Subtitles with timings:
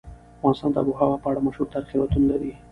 [0.39, 2.51] افغانستان د آب وهوا په اړه مشهور تاریخي روایتونه لري.